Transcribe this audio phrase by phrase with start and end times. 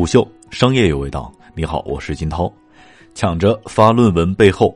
[0.00, 2.50] 虎嗅商业有味道，你好，我是金涛。
[3.14, 4.74] 抢着发论文背后，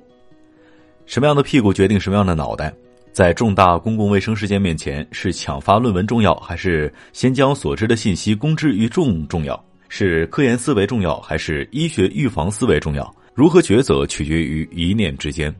[1.06, 2.70] 什么样的屁股决定什么样的脑袋？
[3.10, 9.58] 在重大公共卫生事件面前，是抢发论文重要，还是先将所知的信息公之于众重要？
[9.88, 13.10] 是科研思维重要，还是医学预防思维重要？
[13.32, 15.50] 如何抉择，取决于一念之间。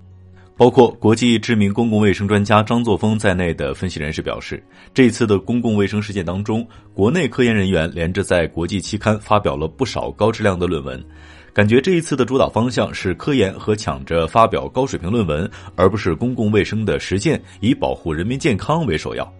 [0.56, 4.62] 包括国际知名公共卫生专家张作峰在内的分析人士表示，
[4.94, 11.04] 这一次的公共卫生事件当中，国内科研人员连着在国际期刊发表了不少高质量的论文，
[11.52, 19.30] 感觉这一次的主导方向是科研和抢着发表高水平论文，而不是公共卫生的实践，以保护人民健康为首要。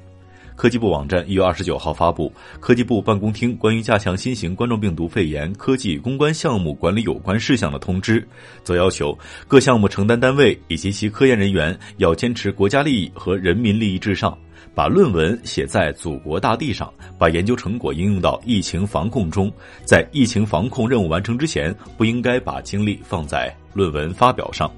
[0.57, 8.27] 科技部网站一月二十九号发布科技部办公厅关于加强新型冠状病毒肺炎科技攻关项目管理有关事项的通知，
[8.63, 9.17] 则要求
[9.49, 14.37] 各项目承担单位以及其科研人员要坚持国家利益和人民利益至上，
[14.75, 19.53] 把论文写在祖国大地上，把研究成果应用到疫情防控中。
[19.85, 24.71] 在疫情防控任务完成之前，不应该把精力放在论文发表上。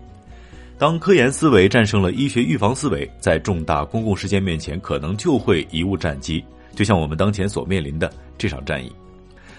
[0.79, 8.93] 当科研思维战胜了医学预防思维，在重大公共事件面前，可能就会贻误战机，就像我们当前所面临的这场战役。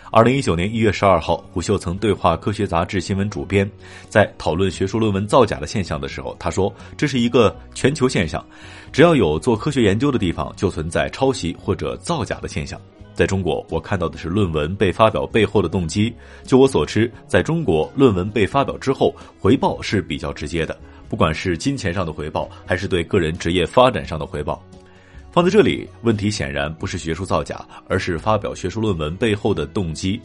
[0.09, 3.69] 二零一九年一月十二号，胡秀曾对话《科学》杂志新闻主编，
[4.07, 8.43] 在讨论学术论文造假的现象的时候，他说：“这是一个全球现象，
[8.89, 12.79] 只要有做科学研究的地方，就存在抄袭或者造假的现象。
[13.13, 16.13] 在中国，我看到的是论文被发表背后的动机。
[16.45, 20.77] 就我所知，在中国，论文被发表之后，回报是比较直接的。”
[21.09, 24.61] 不管是金钱上的回报，还是对个人职业发展上的回报，
[25.31, 30.19] 放在这里，问题显然不是学术造假，而是发表学术论文背后的动机，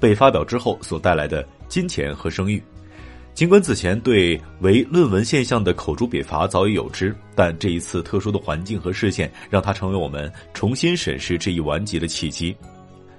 [0.00, 2.62] 被发表之后所带来的金钱和声誉。
[3.32, 12.56] 尽管此前对唯论文现象的口诛笔伐早已有之，但这一次特殊的环境和事件，让它成为我们重新审视这一顽疾的契机。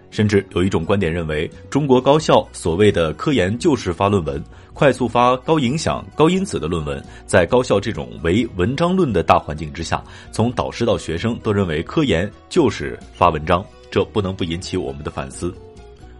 [0.09, 7.03] 甚至有一种观点认为，中国高校所谓的科研就是发论文，快速发高影响、高因子的论文。
[7.25, 15.53] 在高校这种唯文章论的大环境之下，从导师到学生都认为科研就是发文章，这不能不引起我们的反思。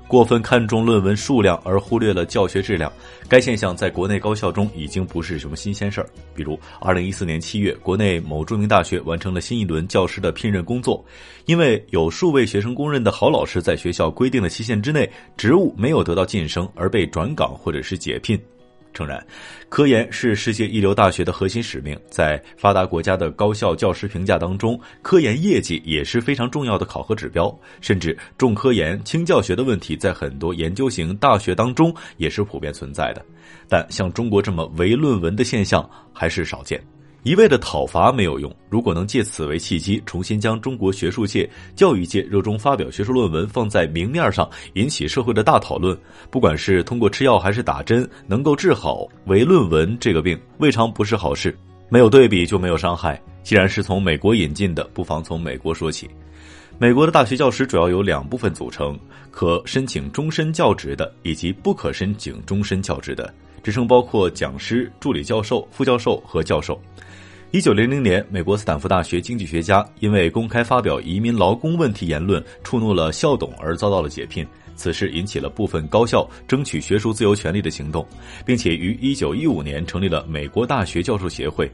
[0.08, 2.92] 过分看重论文数量而忽略了教学质量，
[3.28, 6.10] 该现象在国内高校中已经不是什么新鲜事儿。
[6.34, 11.04] 比如，二零一四年七月，国内某著名大学完成了新一轮教师的聘任工作，
[11.46, 18.40] 因为有数位学生公认的好老师在学校规定的期限之内职务没有得到晋升，而被转岗或者是解聘。
[18.98, 19.24] 诚然，
[19.70, 27.56] 科研是世界一流大学的核心使命，在发达国家的高校教师评价当中，科研业绩也是非常重要的考核指标。
[27.80, 33.24] 甚至重科研轻教学的问题，在很多研究型大学当中也是普遍存在的。
[33.70, 36.82] 但像中国这么唯论文的现象还是少见。
[37.24, 45.98] 一味的讨伐没有用，如果能借此为契机，重新将中国学术界、教育界热衷发表学术论文放在明面上，引起社会的大讨论，
[46.32, 51.58] 不管是通过吃药还是打针，能够治好唯论文这个病，未尝不是好事。
[51.90, 53.22] 没有对比就没有伤害。
[53.44, 56.10] 既然是从美国引进的，不妨从美国说起。
[56.78, 58.98] 美国的大学教师主要有两部分组成：
[59.32, 63.34] 可申请终身教职的，以及不可申请终身教职的。
[63.64, 66.80] 职称包括讲师、助理教授、副教授和教授。
[67.52, 74.46] 一九零零年，美国斯坦福大学经济学家因为公开发表移民劳工问题言论，触怒了校董而遭到了解聘。
[74.76, 78.06] 此事引起了部分高校争取学术自由权利的行动，
[78.46, 81.72] 并且于一九一五年成立了美国大学教授协会。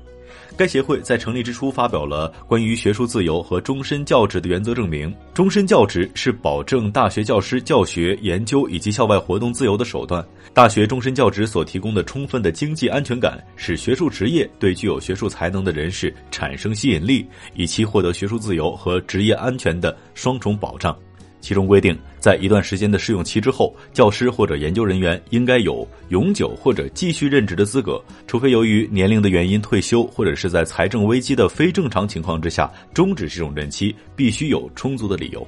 [0.56, 5.14] 该协会在成立之初发表了关于学术自由和终身教职的原则证明。
[5.34, 10.24] 终身教职是保证大学教师教学、研究以及校外活动自由的手段。
[10.54, 17.26] 大学终身教职所提供的充分的经济安全感，使学术职业对具有学术才能的人士产生吸引力，
[17.56, 20.96] 以其获得学术自由和职业安全的双重保障。
[21.44, 35.46] 其中规定，在一段时间的试用期之后，教师或者研究人员应该有永久或者继续任职的资格，除非由于年龄的原因退休，或者是在财政危机的非正常情况之下终止这种任期，必须有充足的理由。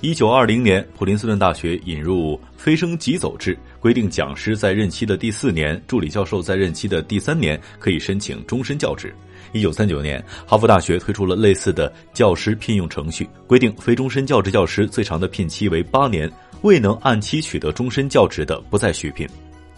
[0.00, 9.14] 一九二零年，普林斯顿大学引入飞升即走制，规定讲师在任期的第四年，助理教授在任期的第三年可以申请终身教职。
[9.54, 16.28] 一九三九年，哈佛大学推出了类似的教师聘用程序，规定非终身教职教师最长的聘期为八年，
[16.62, 19.28] 未能按期取得终身教职的不再续聘。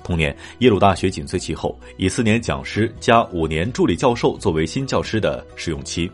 [0.02, 6.10] 同年，耶鲁大学紧随其后，以四年讲师加五年助理教授作为新教师的试用期。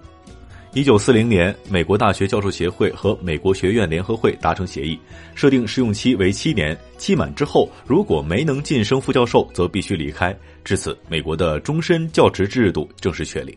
[0.74, 4.98] 一九四零年，美国大学教授协会和美国学院联合会达成协议，
[5.34, 10.34] 设定试用期为七年，期满之后如果没能晋升副教授，则必须离开。
[10.64, 13.56] 至此，美国的终身教职制度正式确立。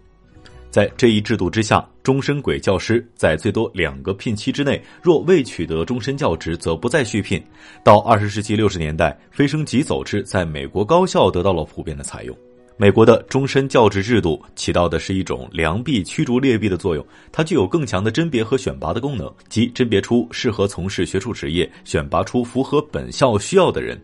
[0.69, 7.41] 在这一制度之下，终身轨教师在最多两个聘期之内，若未取得终身教职，则不再续聘。
[7.81, 12.37] 到二十世纪六十年代，飞升即走制在美国高校得到了普遍的采用。
[12.77, 23.97] 美国的终身教职制度起到的是一种良币驱逐劣币的作用，它具有更强的甄别和选拔的功能，即甄别出适合从事学术职业，选拔出符合本校需要的人。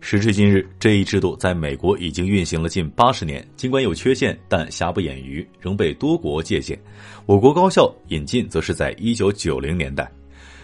[0.00, 6.80] 时至今日，这一制度在美国已经运行了近八十年，尽管有缺陷，但瑕不掩瑜，仍被多国借鉴。
[7.26, 10.10] 我国高校引进则是在一九九零年代。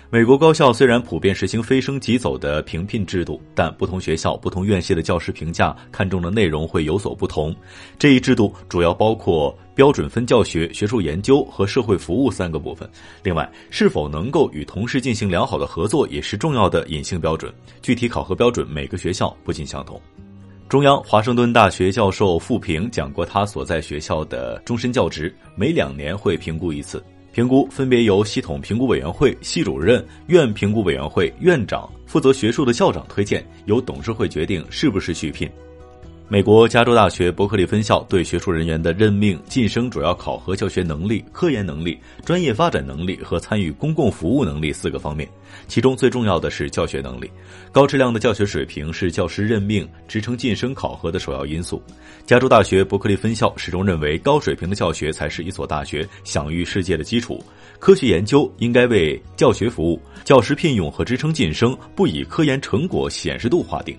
[0.08, 7.54] 美国高校虽然普遍实行飞升即走的评聘制度，但不同学校、不同院系的教师评价看重的内容会有所不同。
[7.98, 12.88] 这一制度主要包括标准分教学、学术研究和社会服务三个部分。
[13.24, 17.52] 另外，是否能够与同事进行良好的合作也是重要的隐性标准。
[17.82, 20.00] 具体考核标准每个学校不尽相同。
[20.68, 27.02] 中央华盛顿大学教授傅平讲过，他所在学校的终身教职每两年会评估一次。
[27.36, 35.46] 评估分别由系统评估委员会、系主任、院评估委员会、院长、负责学术的校长推荐，由董事会决定是不是续聘。
[36.28, 45.28] 美国加州大学伯克利分校对学术人员的任命晋升主要考核教学能力、科研能力、专业发展能力和参与公共服务能力四个方面，
[45.68, 47.30] 其中最重要的是教学能力。
[47.70, 51.80] 高质量的教学水平是教师任命、职称晋升考核的首要因素。
[52.26, 57.40] 加州大学伯克利分校始终认为，高水平的教学才是一所大学享誉世界的基础。
[57.78, 63.96] 科学研究应该为教学服务，教师聘用和职称晋升不以科研成果显示度划定。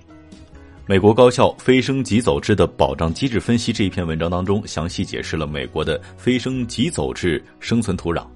[0.88, 8.26] 美国高校飞升即走制的保障机制分析这一篇文章当中，详细解释了美国的飞升即走制生存土壤，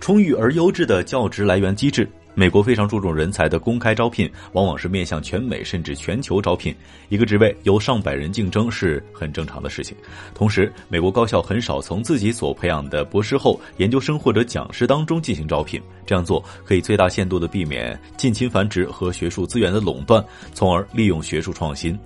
[0.00, 2.10] 充裕而优质的教职来源机制。
[2.34, 6.74] 美国非常注重人才的公开招聘，往往是面向全美甚至全球招聘。
[7.10, 9.96] 一个职位由上百人竞争是很正常的事情。
[10.34, 15.80] 同时，美国高校很少从自己所培养的博士后、研究生或者讲师当中进行招聘。
[16.06, 20.24] 这样做可以最大限度地避免近亲繁殖和学术资源的垄断，
[20.54, 21.98] 从而利用学术创新。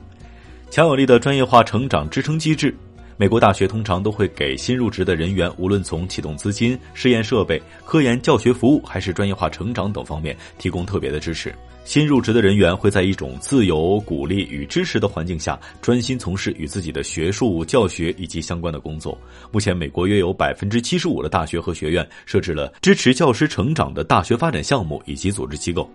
[0.71, 2.77] 强有力的专业化成长支撑机制。
[3.19, 11.55] 美国大学通常都会给新入职的人员，无论从启动资金、试验设备、科研教学服务，还是专业化成长等方面，提供特别的支持。
[11.87, 19.17] 新入职的人员会在一种自由、鼓励与支持的环境下，专心从事与自己的学术、教学以及相关的工作。
[19.51, 25.89] 目前，美国约有百分之七十五的大学和学院设置了支持教师成长的大学发展项目以及组织机构。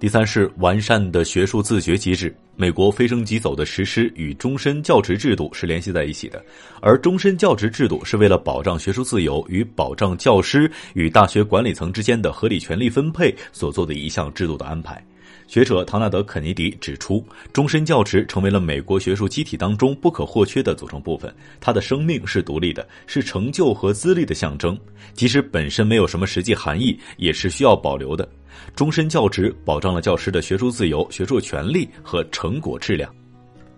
[0.00, 2.32] 第三是完善的学术自觉机制。
[2.54, 6.40] 美国飞升即走的实施与终身教职制度是联系在一起的，
[6.80, 15.04] 而终身教职制度是为了保障学术自由与保障教师与大学管理层之间的合理权利分配所做的一项制度的安排。
[15.46, 21.34] 学者唐纳德·肯尼迪指出，终身教职成为了美国学术机体当中不可或缺的组成部分。
[21.58, 24.78] 他的生命是独立的，是成就和资历的象征，
[25.14, 28.28] 即使本身没有什么实际含义，也是需要保留的。
[28.74, 33.10] 终身教职保障了教师的学术自由、学术权利和成果质量。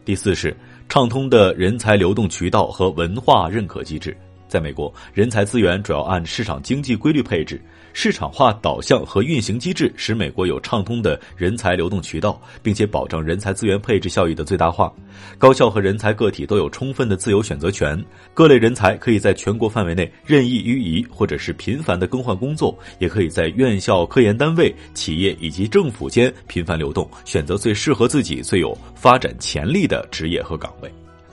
[0.05, 0.57] 第四是
[0.89, 4.17] 畅通的人才流动渠道和文化认可机制。
[4.51, 7.63] 在美国，人才资源主要按市场经济规律配置。
[7.93, 14.93] 市场化导向和运行机制使美国有畅通的人才流动渠道，并且保证人才资源配置效益的最大化。
[15.39, 18.01] 高校和人才个体都有充分的自由选择权，
[18.33, 30.89] 各类人才可以在全国范围内任意予移，或者是频繁的更换工作，也可以在院校、科研单位、企业以及政府间频繁流动，选择最适合自己、最有发展潜力的职业和岗位。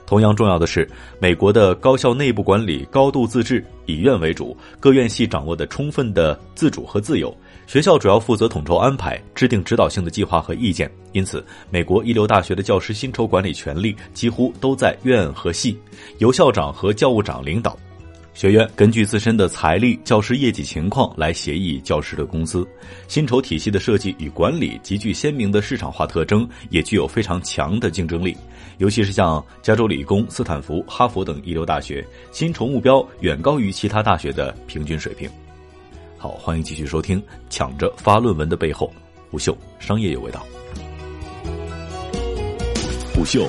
[0.08, 0.88] 同样重要的是，
[1.20, 7.36] 美国的高校内部管理高度自治，以院为主，各院系掌握的充分的自主和自由。
[7.66, 10.90] 学校主要负责统筹安排，制定指导性的计划和意见。
[11.12, 15.78] 因此，美国一流大学的教师薪酬管理权力几乎都在院和系，
[16.20, 17.78] 由校长和教务长领导。
[18.38, 22.64] 学院根据自身的财力、教师业绩情况来协议教师的工资。
[23.08, 28.36] 薪酬体系的设计与管理极具鲜明的市场化特征，也具有非常强的竞争力。
[28.76, 35.28] 尤其是像加州理工、斯坦福、哈佛等一流大学，薪酬目标远高于其他大学的平均水平。
[36.16, 38.88] 好，欢迎继续收听《抢着发论文的背后》，
[39.32, 40.46] 虎嗅商业有味道。
[43.12, 43.48] 虎嗅。